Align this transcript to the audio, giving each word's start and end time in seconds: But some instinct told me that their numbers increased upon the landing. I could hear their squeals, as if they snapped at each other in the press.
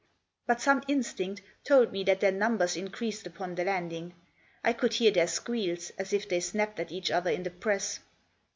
But 0.47 0.59
some 0.59 0.81
instinct 0.87 1.43
told 1.63 1.91
me 1.91 2.03
that 2.05 2.21
their 2.21 2.31
numbers 2.31 2.75
increased 2.75 3.27
upon 3.27 3.53
the 3.53 3.63
landing. 3.65 4.15
I 4.63 4.73
could 4.73 4.93
hear 4.93 5.11
their 5.11 5.27
squeals, 5.27 5.91
as 5.95 6.11
if 6.11 6.27
they 6.27 6.39
snapped 6.39 6.79
at 6.79 6.91
each 6.91 7.11
other 7.11 7.29
in 7.29 7.43
the 7.43 7.51
press. 7.51 7.99